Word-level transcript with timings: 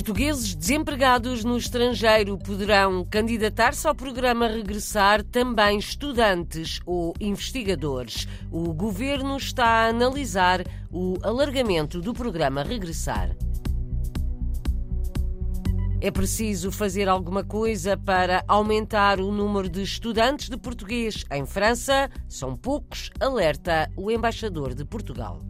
Portugueses 0.00 0.54
desempregados 0.54 1.44
no 1.44 1.58
estrangeiro 1.58 2.38
poderão 2.38 3.04
candidatar-se 3.04 3.86
ao 3.86 3.94
programa 3.94 4.48
Regressar, 4.48 5.22
também 5.22 5.78
estudantes 5.78 6.80
ou 6.86 7.12
investigadores. 7.20 8.26
O 8.50 8.72
governo 8.72 9.36
está 9.36 9.66
a 9.66 9.88
analisar 9.88 10.64
o 10.90 11.18
alargamento 11.22 12.00
do 12.00 12.14
programa 12.14 12.62
Regressar. 12.62 13.36
É 16.00 16.10
preciso 16.10 16.72
fazer 16.72 17.06
alguma 17.06 17.44
coisa 17.44 17.94
para 17.94 18.42
aumentar 18.48 19.20
o 19.20 19.30
número 19.30 19.68
de 19.68 19.82
estudantes 19.82 20.48
de 20.48 20.56
português 20.56 21.26
em 21.30 21.44
França? 21.44 22.10
São 22.26 22.56
poucos, 22.56 23.10
alerta 23.20 23.92
o 23.94 24.10
embaixador 24.10 24.74
de 24.74 24.82
Portugal. 24.82 25.49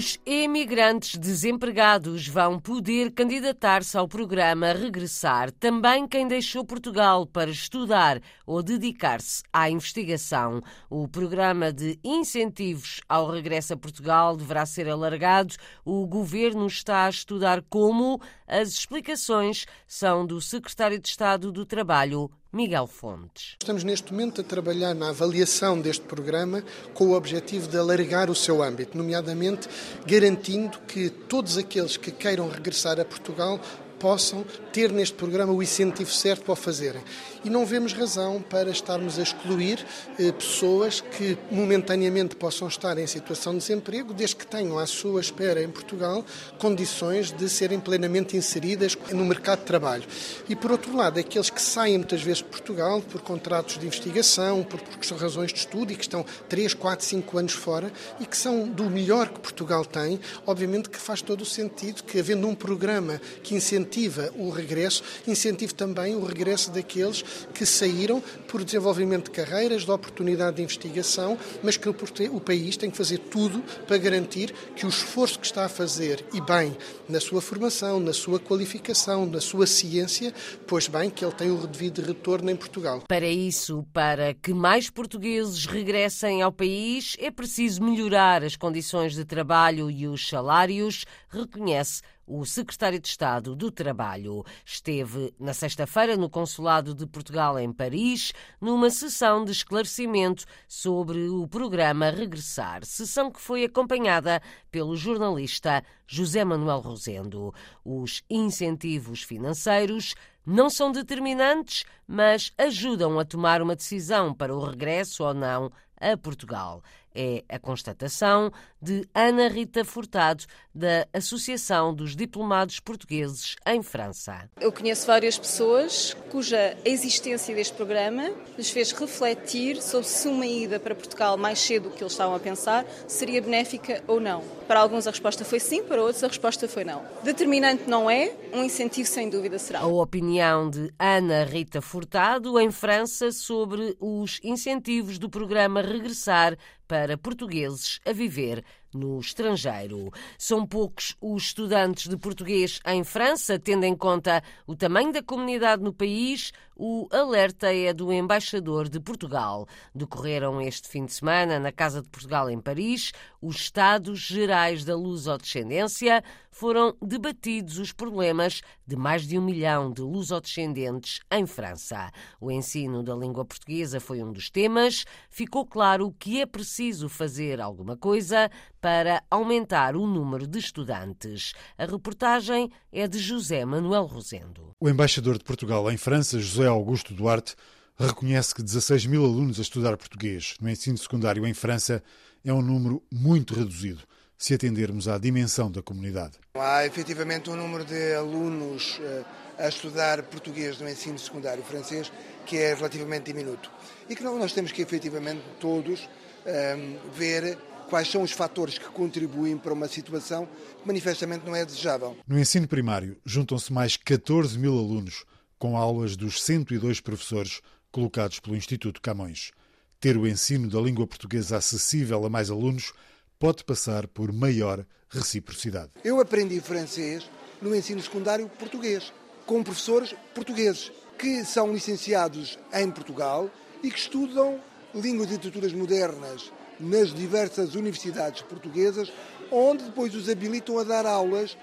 Os 0.00 0.18
emigrantes 0.24 1.18
desempregados 1.18 2.26
vão 2.26 2.58
poder 2.58 3.12
candidatar-se 3.12 3.98
ao 3.98 4.08
programa 4.08 4.72
Regressar. 4.72 5.52
Também 5.52 6.08
quem 6.08 6.26
deixou 6.26 6.64
Portugal 6.64 7.26
para 7.26 7.50
estudar 7.50 8.18
ou 8.46 8.62
dedicar-se 8.62 9.42
à 9.52 9.68
investigação. 9.68 10.62
O 10.88 11.06
programa 11.06 11.70
de 11.70 12.00
incentivos 12.02 13.02
ao 13.06 13.30
regresso 13.30 13.74
a 13.74 13.76
Portugal 13.76 14.38
deverá 14.38 14.64
ser 14.64 14.88
alargado. 14.88 15.54
O 15.84 16.06
governo 16.06 16.66
está 16.66 17.04
a 17.04 17.10
estudar 17.10 17.62
como. 17.68 18.18
As 18.48 18.70
explicações 18.70 19.66
são 19.86 20.24
do 20.24 20.40
secretário 20.40 20.98
de 20.98 21.08
Estado 21.08 21.52
do 21.52 21.66
Trabalho, 21.66 22.30
Miguel 22.52 22.88
Fontes. 22.88 23.54
Estamos 23.60 23.84
neste 23.84 24.12
momento 24.12 24.40
a 24.40 24.44
trabalhar 24.44 24.92
na 24.92 25.10
avaliação 25.10 25.80
deste 25.80 26.04
programa 26.04 26.64
com 26.92 27.04
o 27.04 27.14
objetivo 27.14 27.68
de 27.68 27.78
alargar 27.78 28.28
o 28.28 28.34
seu 28.34 28.60
âmbito, 28.60 28.98
nomeadamente 28.98 29.68
garantindo 30.04 30.80
que 30.80 31.08
todos 31.08 31.56
aqueles 31.56 31.96
que 31.96 32.10
queiram 32.10 32.48
regressar 32.48 32.98
a 32.98 33.04
Portugal 33.04 33.60
possam 34.00 34.44
ter 34.72 34.90
neste 34.90 35.14
programa 35.14 35.52
o 35.52 35.62
incentivo 35.62 36.10
certo 36.10 36.44
para 36.44 36.52
o 36.52 36.56
fazerem. 36.56 37.02
E 37.44 37.50
não 37.50 37.64
vemos 37.64 37.92
razão 37.92 38.42
para 38.42 38.70
estarmos 38.70 39.18
a 39.18 39.22
excluir 39.22 39.86
eh, 40.18 40.32
pessoas 40.32 41.00
que 41.00 41.38
momentaneamente 41.50 42.34
possam 42.34 42.66
estar 42.66 42.98
em 42.98 43.06
situação 43.06 43.52
de 43.52 43.60
desemprego, 43.60 44.12
desde 44.12 44.36
que 44.36 44.46
tenham 44.46 44.78
à 44.78 44.86
sua 44.86 45.20
espera 45.20 45.62
em 45.62 45.68
Portugal 45.68 46.24
condições 46.58 47.30
de 47.30 47.48
serem 47.48 47.78
plenamente 47.78 48.36
inseridas 48.36 48.96
no 49.12 49.24
mercado 49.24 49.60
de 49.60 49.66
trabalho. 49.66 50.04
E 50.48 50.56
por 50.56 50.72
outro 50.72 50.96
lado, 50.96 51.20
aqueles 51.20 51.50
que 51.50 51.60
saem 51.60 51.98
muitas 51.98 52.22
vezes 52.22 52.38
de 52.38 52.44
Portugal 52.44 53.02
por 53.02 53.20
contratos 53.20 53.78
de 53.78 53.86
investigação, 53.86 54.62
por, 54.62 54.80
por 54.80 55.16
razões 55.16 55.52
de 55.52 55.58
estudo 55.58 55.92
e 55.92 55.96
que 55.96 56.02
estão 56.02 56.24
3, 56.48 56.74
4, 56.74 57.04
5 57.04 57.38
anos 57.38 57.52
fora 57.52 57.92
e 58.18 58.26
que 58.26 58.36
são 58.36 58.66
do 58.66 58.88
melhor 58.88 59.28
que 59.28 59.40
Portugal 59.40 59.84
tem, 59.84 60.20
obviamente 60.46 60.88
que 60.88 60.98
faz 60.98 61.20
todo 61.20 61.42
o 61.42 61.46
sentido 61.46 62.02
que, 62.02 62.18
havendo 62.18 62.48
um 62.48 62.54
programa 62.54 63.20
que 63.42 63.54
incentiva 63.90 64.30
o 64.36 64.50
regresso, 64.50 65.02
incentive 65.26 65.74
também 65.74 66.14
o 66.14 66.24
regresso 66.24 66.70
daqueles 66.70 67.22
que 67.52 67.66
saíram 67.66 68.22
por 68.46 68.64
desenvolvimento 68.64 69.24
de 69.24 69.30
carreiras, 69.32 69.84
de 69.84 69.90
oportunidade 69.90 70.56
de 70.56 70.62
investigação, 70.62 71.36
mas 71.62 71.76
que 71.76 71.88
o 71.88 72.40
país 72.40 72.76
tem 72.76 72.90
que 72.90 72.96
fazer 72.96 73.18
tudo 73.18 73.60
para 73.86 73.98
garantir 73.98 74.54
que 74.76 74.86
o 74.86 74.88
esforço 74.88 75.40
que 75.40 75.46
está 75.46 75.64
a 75.64 75.68
fazer, 75.68 76.24
e 76.32 76.40
bem, 76.40 76.76
na 77.08 77.20
sua 77.20 77.40
formação, 77.40 77.98
na 77.98 78.12
sua 78.12 78.38
qualificação, 78.38 79.26
na 79.26 79.40
sua 79.40 79.66
ciência, 79.66 80.32
pois 80.66 80.86
bem, 80.86 81.10
que 81.10 81.24
ele 81.24 81.34
tem 81.34 81.50
o 81.50 81.66
devido 81.66 82.00
retorno 82.00 82.50
em 82.50 82.56
Portugal. 82.56 83.02
Para 83.08 83.28
isso, 83.28 83.84
para 83.92 84.34
que 84.34 84.54
mais 84.54 84.88
portugueses 84.88 85.66
regressem 85.66 86.42
ao 86.42 86.52
país, 86.52 87.16
é 87.18 87.30
preciso 87.30 87.82
melhorar 87.82 88.44
as 88.44 88.54
condições 88.54 89.14
de 89.14 89.24
trabalho 89.24 89.90
e 89.90 90.06
os 90.06 90.28
salários, 90.28 91.04
reconhece 91.28 92.02
o 92.30 92.46
secretário 92.46 93.00
de 93.00 93.08
Estado 93.08 93.56
do 93.56 93.72
Trabalho 93.72 94.44
esteve 94.64 95.34
na 95.36 95.52
sexta-feira 95.52 96.16
no 96.16 96.30
Consulado 96.30 96.94
de 96.94 97.04
Portugal 97.04 97.58
em 97.58 97.72
Paris, 97.72 98.32
numa 98.60 98.88
sessão 98.88 99.44
de 99.44 99.50
esclarecimento 99.50 100.44
sobre 100.68 101.28
o 101.28 101.48
programa 101.48 102.08
Regressar, 102.08 102.84
sessão 102.84 103.32
que 103.32 103.40
foi 103.40 103.64
acompanhada 103.64 104.40
pelo 104.70 104.96
jornalista 104.96 105.82
José 106.06 106.44
Manuel 106.44 106.78
Rosendo. 106.78 107.52
Os 107.84 108.22
incentivos 108.30 109.24
financeiros 109.24 110.14
não 110.46 110.70
são 110.70 110.92
determinantes, 110.92 111.84
mas 112.06 112.52
ajudam 112.56 113.18
a 113.18 113.24
tomar 113.24 113.60
uma 113.60 113.74
decisão 113.74 114.32
para 114.32 114.54
o 114.54 114.64
regresso 114.64 115.24
ou 115.24 115.34
não 115.34 115.72
a 116.00 116.16
Portugal. 116.16 116.82
É 117.14 117.44
a 117.48 117.58
constatação 117.58 118.52
de 118.80 119.06
Ana 119.14 119.48
Rita 119.48 119.84
Furtado, 119.84 120.44
da 120.74 121.06
Associação 121.12 121.92
dos 121.92 122.14
Diplomados 122.14 122.78
Portugueses 122.78 123.56
em 123.66 123.82
França. 123.82 124.48
Eu 124.60 124.72
conheço 124.72 125.06
várias 125.06 125.38
pessoas 125.38 126.16
cuja 126.30 126.76
existência 126.84 127.54
deste 127.54 127.74
programa 127.74 128.30
lhes 128.56 128.70
fez 128.70 128.92
refletir 128.92 129.82
sobre 129.82 130.06
se 130.06 130.28
uma 130.28 130.46
ida 130.46 130.78
para 130.78 130.94
Portugal 130.94 131.36
mais 131.36 131.58
cedo 131.58 131.88
do 131.88 131.90
que 131.90 132.02
eles 132.02 132.12
estavam 132.12 132.34
a 132.34 132.40
pensar 132.40 132.86
seria 133.08 133.42
benéfica 133.42 134.02
ou 134.06 134.20
não. 134.20 134.42
Para 134.66 134.80
alguns 134.80 135.06
a 135.06 135.10
resposta 135.10 135.44
foi 135.44 135.58
sim, 135.58 135.82
para 135.82 136.00
outros 136.00 136.22
a 136.22 136.28
resposta 136.28 136.68
foi 136.68 136.84
não. 136.84 137.02
Determinante 137.24 137.88
não 137.88 138.08
é, 138.08 138.32
um 138.52 138.62
incentivo 138.62 139.08
sem 139.08 139.28
dúvida 139.28 139.58
será. 139.58 139.80
A 139.80 139.86
opinião 139.86 140.70
de 140.70 140.92
Ana 140.98 141.44
Rita 141.44 141.80
Furtado 141.80 142.58
em 142.60 142.70
França 142.70 143.32
sobre 143.32 143.96
os 143.98 144.38
incentivos 144.44 145.18
do 145.18 145.28
programa 145.28 145.82
Regressar 145.82 146.56
para 146.90 147.16
portugueses 147.16 148.00
a 148.04 148.12
viver 148.12 148.64
no 148.94 149.18
estrangeiro. 149.20 150.10
São 150.38 150.66
poucos 150.66 151.16
os 151.20 151.44
estudantes 151.44 152.08
de 152.08 152.16
português 152.16 152.80
em 152.86 153.04
França, 153.04 153.58
tendo 153.58 153.84
em 153.84 153.96
conta 153.96 154.42
o 154.66 154.74
tamanho 154.74 155.12
da 155.12 155.22
comunidade 155.22 155.82
no 155.82 155.92
país. 155.92 156.52
O 156.76 157.06
alerta 157.10 157.74
é 157.74 157.92
do 157.92 158.10
embaixador 158.10 158.88
de 158.88 158.98
Portugal. 158.98 159.68
Decorreram 159.94 160.60
este 160.62 160.88
fim 160.88 161.04
de 161.04 161.12
semana 161.12 161.58
na 161.58 161.70
Casa 161.70 162.00
de 162.00 162.08
Portugal 162.08 162.48
em 162.48 162.58
Paris 162.58 163.12
os 163.40 163.56
Estados 163.56 164.20
Gerais 164.20 164.84
da 164.84 164.94
Lusodescendência. 164.96 166.22
Foram 166.50 166.94
debatidos 167.00 167.78
os 167.78 167.92
problemas 167.92 168.60
de 168.86 168.96
mais 168.96 169.26
de 169.26 169.38
um 169.38 169.42
milhão 169.42 169.92
de 169.92 170.02
lusodescendentes 170.02 171.20
em 171.30 171.46
França. 171.46 172.10
O 172.40 172.50
ensino 172.50 173.02
da 173.02 173.14
língua 173.14 173.44
portuguesa 173.44 174.00
foi 174.00 174.22
um 174.22 174.32
dos 174.32 174.50
temas. 174.50 175.04
Ficou 175.30 175.64
claro 175.64 176.14
que 176.18 176.40
é 176.40 176.46
preciso 176.46 177.08
fazer 177.08 177.60
alguma 177.60 177.96
coisa 177.96 178.50
para 178.80 179.22
aumentar 179.30 179.94
o 179.96 180.06
número 180.06 180.46
de 180.46 180.58
estudantes. 180.58 181.52
A 181.76 181.84
reportagem 181.84 182.70
é 182.92 183.06
de 183.06 183.18
José 183.18 183.64
Manuel 183.64 184.06
Rosendo. 184.06 184.70
O 184.80 184.88
embaixador 184.88 185.36
de 185.36 185.44
Portugal 185.44 185.90
em 185.90 185.96
França, 185.96 186.38
José 186.38 186.66
Augusto 186.66 187.12
Duarte, 187.12 187.54
reconhece 187.98 188.54
que 188.54 188.62
16 188.62 189.06
mil 189.06 189.24
alunos 189.24 189.58
a 189.58 189.62
estudar 189.62 189.96
português 189.96 190.54
no 190.60 190.70
ensino 190.70 190.96
secundário 190.96 191.46
em 191.46 191.52
França 191.52 192.02
é 192.44 192.52
um 192.52 192.62
número 192.62 193.02
muito 193.12 193.54
reduzido 193.54 194.02
se 194.38 194.54
atendermos 194.54 195.06
à 195.06 195.18
dimensão 195.18 195.70
da 195.70 195.82
comunidade. 195.82 196.38
Há 196.54 196.86
efetivamente 196.86 197.50
um 197.50 197.56
número 197.56 197.84
de 197.84 198.14
alunos 198.14 198.98
eh, 199.02 199.22
a 199.58 199.68
estudar 199.68 200.22
português 200.22 200.80
no 200.80 200.88
ensino 200.88 201.18
secundário 201.18 201.62
francês 201.62 202.10
que 202.46 202.56
é 202.56 202.72
relativamente 202.72 203.24
diminuto 203.24 203.70
e 204.08 204.16
que 204.16 204.22
nós 204.22 204.54
temos 204.54 204.72
que 204.72 204.80
efetivamente 204.80 205.42
todos 205.60 206.08
ehm, 206.46 206.96
ver 207.12 207.58
quais 207.90 208.08
são 208.08 208.22
os 208.22 208.30
fatores 208.30 208.78
que 208.78 208.86
contribuem 208.86 209.58
para 209.58 209.74
uma 209.74 209.88
situação 209.88 210.46
que 210.46 210.86
manifestamente 210.86 211.44
não 211.44 211.56
é 211.56 211.66
desejável. 211.66 212.16
No 212.26 212.38
ensino 212.38 212.68
primário, 212.68 213.18
juntam-se 213.26 213.72
mais 213.72 213.96
14 213.96 214.56
mil 214.56 214.78
alunos, 214.78 215.24
com 215.58 215.76
aulas 215.76 216.16
dos 216.16 216.40
102 216.42 217.00
professores 217.00 217.60
colocados 217.90 218.38
pelo 218.38 218.56
Instituto 218.56 219.02
Camões. 219.02 219.50
Ter 219.98 220.16
o 220.16 220.26
ensino 220.26 220.70
da 220.70 220.80
língua 220.80 221.06
portuguesa 221.06 221.56
acessível 221.56 222.24
a 222.24 222.30
mais 222.30 222.48
alunos 222.48 222.92
pode 223.38 223.64
passar 223.64 224.06
por 224.06 224.32
maior 224.32 224.86
reciprocidade. 225.08 225.90
Eu 226.04 226.20
aprendi 226.20 226.60
francês 226.60 227.28
no 227.60 227.74
ensino 227.74 228.00
secundário 228.00 228.48
português, 228.48 229.12
com 229.44 229.62
professores 229.62 230.14
portugueses 230.34 230.92
que 231.18 231.44
são 231.44 231.72
licenciados 231.72 232.58
em 232.72 232.90
Portugal 232.90 233.50
e 233.82 233.90
que 233.90 233.98
estudam 233.98 234.60
línguas 234.94 235.28
e 235.28 235.32
literaturas 235.32 235.72
modernas 235.72 236.50
nas 236.80 237.12
diversas 237.12 237.74
universidades 237.74 238.42
portuguesas, 238.42 239.12
onde 239.50 239.84
depois 239.84 240.14
os 240.14 240.28
habilitam 240.28 240.78
a 240.78 240.84
dar 240.84 241.06
aulas 241.06 241.56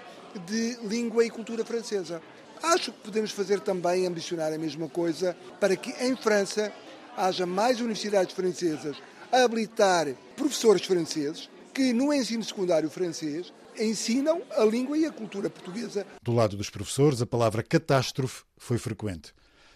de 0.46 0.78
língua 0.84 1.25
e 1.25 1.30
cultura 1.30 1.66
francesa. 1.66 2.22
Acho 2.62 2.92
que 2.92 3.00
podemos 3.00 3.31
fazer 3.31 3.60
também, 3.60 4.06
ambicionar 4.06 4.54
a 4.54 4.58
mesma 4.58 4.88
coisa, 4.88 5.36
para 5.60 5.75
que 5.75 5.92
em 6.04 6.16
França 6.16 6.72
haja 7.16 7.46
mais 7.46 7.80
universidades 7.80 8.36
francesas 8.36 8.98
a 9.31 9.44
habilitar 9.44 10.08
professores 10.36 10.86
franceses 10.86 11.50
que 11.74 11.94
no 11.94 12.13
ensino 12.13 12.44
secundário 12.44 12.90
francês 12.90 13.54
ensinam 13.78 14.42
a 14.52 14.63
língua 14.63 14.98
e 14.98 15.06
a 15.06 15.12
cultura 15.12 15.50
portuguesa. 15.50 16.06
Do 16.22 16.31
lado 16.31 16.58
dos 16.58 16.70
professores, 16.70 17.22
a 17.22 17.25
palavra 17.25 17.62
catástrofe 17.62 18.44
foi 18.58 18.78
frequente. 18.78 19.34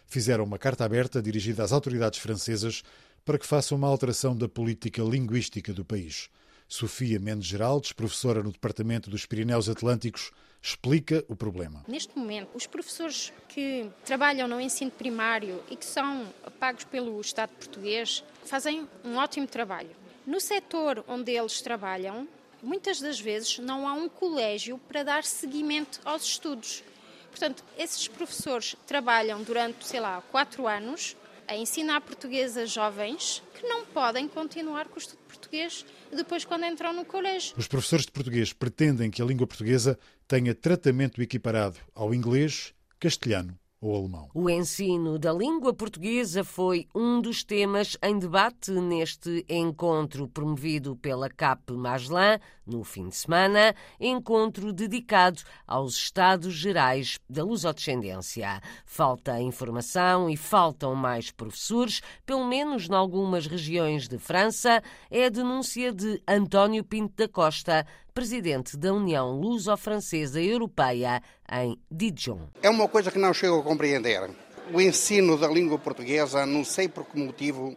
Fizeram 0.07 0.43
uma 0.43 0.57
carta 0.57 0.83
aberta 0.83 1.21
dirigida 1.21 1.63
às 1.63 1.71
autoridades 1.71 2.19
francesas 2.19 2.83
para 3.23 3.37
que 3.37 3.45
faça 3.45 3.75
uma 3.75 3.87
alteração 3.87 4.35
da 4.35 4.49
política 4.49 5.01
linguística 5.01 5.73
do 5.73 5.85
país. 5.85 6.29
Sofia 6.67 7.19
Mendes 7.19 7.47
Geraldes, 7.47 7.91
professora 7.91 8.41
no 8.41 8.51
Departamento 8.51 9.09
dos 9.09 9.25
Pirineus 9.25 9.67
Atlânticos, 9.67 10.31
explica 10.61 11.25
o 11.27 11.35
problema. 11.35 11.83
Neste 11.87 12.17
momento, 12.17 12.49
os 12.53 12.65
professores 12.67 13.33
que 13.49 13.89
trabalham 14.05 14.47
no 14.47 14.61
ensino 14.61 14.91
primário 14.91 15.61
e 15.69 15.75
que 15.75 15.85
são 15.85 16.27
pagos 16.59 16.83
pelo 16.85 17.19
Estado 17.19 17.49
português 17.49 18.23
fazem 18.45 18.87
um 19.03 19.17
ótimo 19.17 19.47
trabalho. 19.47 19.89
No 20.25 20.39
setor 20.39 21.03
onde 21.07 21.31
eles 21.31 21.61
trabalham, 21.61 22.27
muitas 22.61 23.01
das 23.01 23.19
vezes 23.19 23.57
não 23.59 23.87
há 23.87 23.93
um 23.93 24.07
colégio 24.07 24.77
para 24.87 25.03
dar 25.03 25.23
seguimento 25.23 25.99
aos 26.05 26.23
estudos. 26.23 26.83
Portanto, 27.31 27.63
esses 27.77 28.07
professores 28.07 28.75
trabalham 28.85 29.41
durante, 29.41 29.85
sei 29.85 29.99
lá, 29.99 30.21
quatro 30.31 30.67
anos 30.67 31.15
a 31.51 31.57
ensinar 31.57 31.99
português 31.99 32.55
a 32.55 32.65
jovens 32.65 33.43
que 33.53 33.67
não 33.67 33.85
podem 33.85 34.25
continuar 34.25 34.87
com 34.87 34.95
o 34.95 34.97
estudo 34.99 35.19
português 35.27 35.85
depois 36.09 36.45
quando 36.45 36.65
entram 36.65 36.93
no 36.93 37.03
colégio. 37.03 37.53
Os 37.57 37.67
professores 37.67 38.05
de 38.05 38.11
português 38.13 38.53
pretendem 38.53 39.11
que 39.11 39.21
a 39.21 39.25
língua 39.25 39.45
portuguesa 39.45 39.99
tenha 40.29 40.55
tratamento 40.55 41.21
equiparado 41.21 41.77
ao 41.93 42.13
inglês, 42.13 42.73
castelhano 42.97 43.59
ou 43.81 43.95
alemão. 43.95 44.29
O 44.33 44.47
ensino 44.47 45.17
da 45.17 45.33
língua 45.33 45.73
portuguesa 45.73 46.43
foi 46.43 46.87
um 46.93 47.19
dos 47.19 47.43
temas 47.43 47.97
em 48.03 48.19
debate 48.19 48.71
neste 48.71 49.43
encontro 49.49 50.27
promovido 50.27 50.95
pela 50.95 51.27
CAP 51.27 51.71
Maslan 51.73 52.39
no 52.65 52.83
fim 52.83 53.09
de 53.09 53.15
semana, 53.15 53.75
encontro 53.99 54.71
dedicado 54.71 55.41
aos 55.67 55.95
Estados 55.95 56.53
Gerais 56.53 57.19
da 57.29 57.43
Lusodescendência. 57.43 58.61
Falta 58.85 59.41
informação 59.41 60.29
e 60.29 60.37
faltam 60.37 60.95
mais 60.95 61.31
professores, 61.31 62.01
pelo 62.25 62.45
menos 62.45 62.87
em 62.87 62.93
algumas 62.93 63.47
regiões 63.47 64.07
de 64.07 64.17
França, 64.17 64.81
é 65.09 65.25
a 65.25 65.29
denúncia 65.29 65.91
de 65.91 66.21
António 66.27 66.83
Pinto 66.83 67.15
da 67.15 67.27
Costa, 67.27 67.85
presidente 68.13 68.77
da 68.77 68.93
União 68.93 69.31
Luso-Francesa 69.31 70.41
Europeia 70.41 71.21
em 71.51 71.77
Dijon. 71.89 72.49
É 72.61 72.69
uma 72.69 72.87
coisa 72.87 73.11
que 73.11 73.19
não 73.19 73.33
chego 73.33 73.59
a 73.59 73.63
compreender. 73.63 74.29
O 74.73 74.79
ensino 74.79 75.37
da 75.37 75.47
língua 75.47 75.77
portuguesa, 75.77 76.45
não 76.45 76.63
sei 76.63 76.87
por 76.87 77.05
que 77.05 77.19
motivo, 77.19 77.75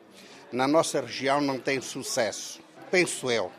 na 0.52 0.68
nossa 0.68 1.00
região 1.00 1.40
não 1.40 1.58
tem 1.58 1.80
sucesso. 1.80 2.60
Penso 2.90 3.30
eu 3.30 3.50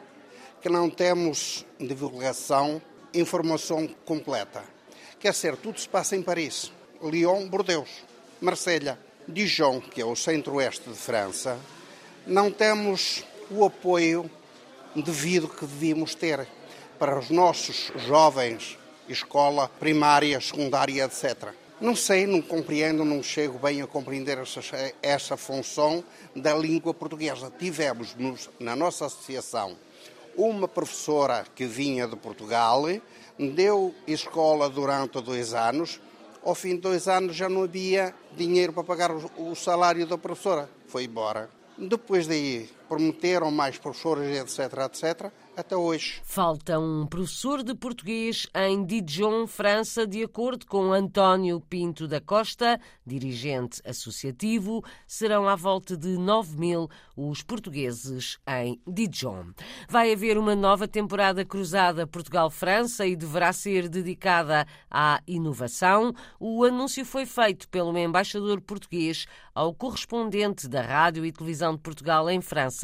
que 0.62 0.70
não 0.70 0.90
temos 0.90 1.66
divulgação, 1.80 2.82
informação 3.14 3.88
completa. 4.06 4.64
Quer 5.20 5.32
dizer, 5.32 5.58
tudo 5.58 5.80
se 5.80 5.88
passa 5.88 6.16
em 6.16 6.24
Paris, 6.24 6.72
Lyon, 7.02 7.48
Bordeaux, 7.48 7.90
Marselha, 8.42 8.98
Dijon, 9.28 9.80
que 9.82 10.02
é 10.02 10.06
o 10.06 10.16
centro-oeste 10.16 10.90
de 10.90 10.96
França. 10.96 11.60
Não 12.26 12.52
temos 12.52 13.24
o 13.50 13.66
apoio 13.66 14.30
devido 14.96 15.48
que 15.48 15.66
devíamos 15.66 16.16
ter 16.16 16.48
para 16.98 17.20
os 17.20 17.30
nossos 17.30 17.92
jovens, 18.08 18.78
escola 19.08 19.70
primária, 19.80 20.40
secundária, 20.40 21.06
etc. 21.06 21.54
Não 21.80 21.96
sei, 21.96 22.26
não 22.26 22.42
compreendo, 22.42 23.04
não 23.04 23.22
chego 23.22 23.60
bem 23.60 23.82
a 23.82 23.88
compreender 23.88 24.38
essa, 24.38 24.62
essa 25.02 25.36
função 25.36 26.04
da 26.36 26.54
língua 26.54 26.94
portuguesa. 26.94 27.52
Tivemos 27.60 28.16
nos, 28.16 28.50
na 28.60 28.76
nossa 28.76 29.06
associação 29.06 29.76
uma 30.38 30.68
professora 30.68 31.46
que 31.54 31.66
vinha 31.66 32.08
de 32.08 32.16
Portugal, 32.16 32.84
deu 33.38 33.94
escola 34.08 34.70
durante 34.70 35.22
dois 35.22 35.54
anos. 35.54 36.00
Ao 36.44 36.56
fim 36.56 36.76
de 36.76 36.82
dois 36.82 37.08
anos 37.08 37.36
já 37.36 37.50
não 37.50 37.64
havia 37.64 38.14
dinheiro 38.36 38.72
para 38.72 38.84
pagar 38.84 39.12
o 39.12 39.56
salário 39.56 40.06
da 40.06 40.18
professora. 40.18 40.70
Foi 40.88 41.06
embora. 41.06 41.50
Depois 41.78 42.28
daí 42.28 42.70
prometeram 42.88 43.52
mais 43.52 43.78
professores, 43.78 44.38
etc, 44.38 44.74
etc 44.86 45.32
até 45.56 45.76
hoje. 45.76 46.22
Falta 46.24 46.80
um 46.80 47.06
professor 47.06 47.64
de 47.64 47.74
português 47.74 48.48
em 48.54 48.86
Dijon, 48.86 49.48
França, 49.48 50.06
de 50.06 50.24
acordo 50.24 50.66
com 50.66 50.92
António 50.92 51.60
Pinto 51.62 52.08
da 52.08 52.20
Costa, 52.20 52.80
dirigente 53.06 53.82
associativo. 53.86 54.84
Serão 55.08 55.48
à 55.48 55.56
volta 55.56 55.96
de 55.96 56.18
9 56.18 56.58
mil 56.58 56.90
os 57.16 57.42
portugueses 57.42 58.38
em 58.48 58.80
Dijon. 58.86 59.48
Vai 59.88 60.12
haver 60.12 60.38
uma 60.38 60.56
nova 60.56 60.88
temporada 60.88 61.46
cruzada 61.46 62.06
Portugal-França 62.06 63.06
e 63.06 63.16
deverá 63.16 63.54
ser 63.54 63.88
dedicada 63.88 64.68
à 64.92 65.22
inovação. 65.26 66.14
O 66.40 66.64
anúncio 66.64 67.06
foi 67.06 67.26
feito 67.26 67.68
pelo 67.70 67.98
embaixador 67.98 68.60
português 68.60 69.26
ao 69.54 69.74
correspondente 69.74 70.68
da 70.68 70.82
Rádio 70.82 71.26
e 71.26 71.32
Televisão 71.32 71.76
de 71.76 71.82
Portugal 71.82 72.30
em 72.30 72.42
França, 72.42 72.75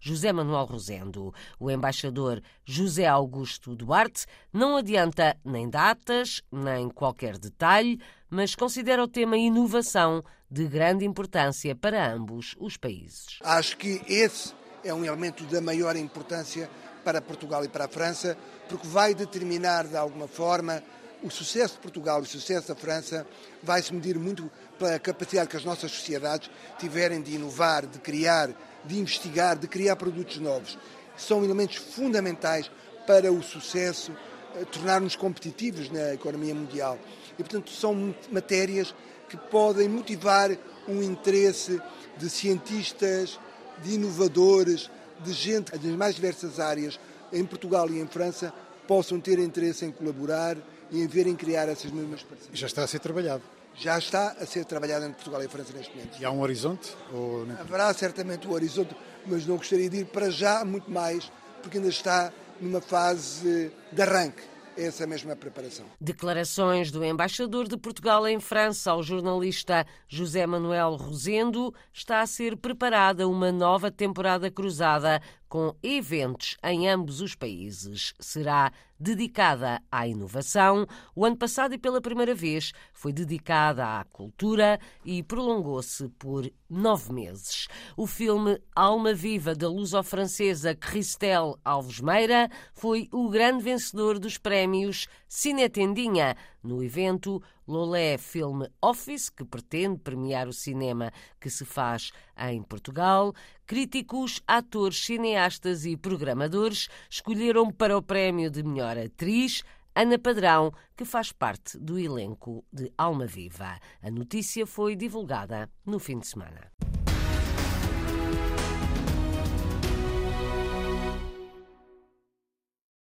José 0.00 0.32
Manuel 0.32 0.64
Rosendo. 0.64 1.32
O 1.58 1.70
embaixador 1.70 2.40
José 2.64 3.06
Augusto 3.06 3.74
Duarte 3.74 4.26
não 4.52 4.76
adianta 4.76 5.36
nem 5.44 5.68
datas, 5.68 6.42
nem 6.50 6.88
qualquer 6.88 7.38
detalhe, 7.38 8.00
mas 8.28 8.54
considera 8.54 9.02
o 9.02 9.08
tema 9.08 9.36
inovação 9.36 10.22
de 10.50 10.66
grande 10.66 11.04
importância 11.04 11.74
para 11.74 12.12
ambos 12.12 12.54
os 12.58 12.76
países. 12.76 13.38
Acho 13.42 13.76
que 13.76 14.02
esse 14.08 14.54
é 14.84 14.92
um 14.94 15.04
elemento 15.04 15.44
da 15.44 15.60
maior 15.60 15.96
importância 15.96 16.70
para 17.04 17.20
Portugal 17.20 17.64
e 17.64 17.68
para 17.68 17.86
a 17.86 17.88
França, 17.88 18.36
porque 18.68 18.86
vai 18.86 19.14
determinar 19.14 19.86
de 19.86 19.96
alguma 19.96 20.28
forma 20.28 20.82
o 21.22 21.30
sucesso 21.30 21.74
de 21.74 21.80
Portugal 21.80 22.20
e 22.20 22.22
o 22.22 22.26
sucesso 22.26 22.68
da 22.68 22.74
França 22.74 23.26
vai 23.62 23.82
se 23.82 23.92
medir 23.92 24.18
muito 24.18 24.50
pela 24.78 24.98
capacidade 24.98 25.48
que 25.48 25.56
as 25.56 25.64
nossas 25.64 25.90
sociedades 25.90 26.50
tiverem 26.78 27.20
de 27.20 27.34
inovar, 27.34 27.86
de 27.86 27.98
criar, 27.98 28.50
de 28.84 28.98
investigar, 28.98 29.56
de 29.56 29.68
criar 29.68 29.96
produtos 29.96 30.38
novos 30.38 30.78
são 31.20 31.44
elementos 31.44 31.76
fundamentais 31.76 32.70
para 33.06 33.32
o 33.32 33.42
sucesso, 33.42 34.12
eh, 34.56 34.64
tornar-nos 34.64 35.14
competitivos 35.16 35.90
na 35.90 36.14
economia 36.14 36.54
mundial. 36.54 36.98
E, 37.38 37.42
portanto, 37.42 37.70
são 37.70 38.14
matérias 38.30 38.94
que 39.28 39.36
podem 39.36 39.88
motivar 39.88 40.50
um 40.88 41.02
interesse 41.02 41.80
de 42.16 42.28
cientistas, 42.28 43.38
de 43.82 43.94
inovadores, 43.94 44.90
de 45.22 45.32
gente 45.32 45.72
das 45.72 45.92
mais 45.92 46.14
diversas 46.14 46.58
áreas, 46.58 46.98
em 47.32 47.44
Portugal 47.44 47.88
e 47.88 48.00
em 48.00 48.06
França, 48.06 48.52
possam 48.90 49.20
ter 49.20 49.38
interesse 49.38 49.84
em 49.84 49.92
colaborar 49.92 50.56
e 50.90 51.00
em 51.00 51.06
ver 51.06 51.28
em 51.28 51.36
criar 51.36 51.68
essas 51.68 51.92
mesmas 51.92 52.24
parcerias. 52.24 52.58
Já 52.58 52.66
está 52.66 52.82
a 52.82 52.88
ser 52.88 52.98
trabalhado. 52.98 53.44
Já 53.76 53.96
está 53.96 54.32
a 54.32 54.44
ser 54.44 54.64
trabalhado 54.64 55.04
entre 55.04 55.14
Portugal 55.14 55.40
e 55.44 55.46
França 55.46 55.72
neste 55.72 55.94
momento. 55.94 56.20
E 56.20 56.24
há 56.24 56.30
um 56.32 56.40
horizonte? 56.40 56.92
Ou... 57.12 57.46
Haverá 57.60 57.94
certamente 57.94 58.48
o 58.48 58.50
um 58.50 58.54
horizonte 58.54 58.92
mas 59.24 59.46
não 59.46 59.58
gostaria 59.58 59.88
de 59.88 59.98
ir 59.98 60.06
para 60.06 60.28
já 60.28 60.64
muito 60.64 60.90
mais, 60.90 61.30
porque 61.62 61.76
ainda 61.76 61.88
está 61.88 62.32
numa 62.60 62.80
fase 62.80 63.70
de 63.92 64.02
arranque 64.02 64.42
essa 64.76 65.06
mesma 65.06 65.36
preparação. 65.36 65.86
Declarações 66.00 66.90
do 66.90 67.04
embaixador 67.04 67.68
de 67.68 67.76
Portugal 67.76 68.26
em 68.26 68.40
França 68.40 68.90
ao 68.90 69.02
jornalista 69.02 69.86
José 70.08 70.46
Manuel 70.46 70.96
Rosendo. 70.96 71.74
Está 71.92 72.20
a 72.20 72.26
ser 72.26 72.56
preparada 72.56 73.28
uma 73.28 73.52
nova 73.52 73.90
temporada 73.90 74.50
cruzada 74.50 75.20
com 75.50 75.74
eventos 75.82 76.56
em 76.62 76.88
ambos 76.88 77.20
os 77.20 77.34
países. 77.34 78.14
Será 78.20 78.72
dedicada 79.00 79.82
à 79.90 80.06
inovação. 80.06 80.86
O 81.14 81.24
ano 81.24 81.36
passado, 81.36 81.74
e 81.74 81.78
pela 81.78 82.00
primeira 82.00 82.34
vez, 82.34 82.72
foi 82.92 83.12
dedicada 83.12 83.98
à 83.98 84.04
cultura 84.04 84.78
e 85.04 85.22
prolongou-se 85.22 86.08
por 86.10 86.48
nove 86.68 87.12
meses. 87.12 87.66
O 87.96 88.06
filme 88.06 88.60
Alma 88.76 89.12
Viva, 89.12 89.54
da 89.54 89.68
luso-francesa 89.68 90.74
Christelle 90.74 91.56
Alves 91.64 92.00
Meira, 92.00 92.48
foi 92.72 93.08
o 93.10 93.28
grande 93.28 93.64
vencedor 93.64 94.18
dos 94.18 94.38
prémios 94.38 95.08
Cinetendinha. 95.32 96.36
No 96.60 96.82
evento, 96.82 97.40
Lolé 97.64 98.18
Film 98.18 98.64
Office, 98.82 99.30
que 99.30 99.44
pretende 99.44 100.00
premiar 100.00 100.48
o 100.48 100.52
cinema 100.52 101.12
que 101.40 101.48
se 101.48 101.64
faz 101.64 102.10
em 102.36 102.60
Portugal, 102.64 103.32
críticos, 103.64 104.42
atores, 104.44 104.98
cineastas 105.04 105.86
e 105.86 105.96
programadores 105.96 106.88
escolheram 107.08 107.70
para 107.70 107.96
o 107.96 108.02
prémio 108.02 108.50
de 108.50 108.64
melhor 108.64 108.98
atriz 108.98 109.62
Ana 109.94 110.18
Padrão, 110.18 110.72
que 110.96 111.04
faz 111.04 111.30
parte 111.30 111.78
do 111.78 111.96
elenco 111.96 112.64
de 112.72 112.92
Alma 112.98 113.26
Viva. 113.26 113.78
A 114.02 114.10
notícia 114.10 114.66
foi 114.66 114.96
divulgada 114.96 115.70
no 115.86 116.00
fim 116.00 116.18
de 116.18 116.26
semana. 116.26 116.72